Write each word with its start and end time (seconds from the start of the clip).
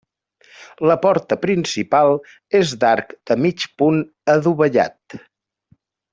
La 0.91 0.95
porta 1.03 1.37
principal 1.43 2.13
és 2.61 2.73
d'arc 2.85 3.13
de 3.33 3.37
mig 3.43 3.67
punt 3.83 4.01
adovellat. 4.37 5.21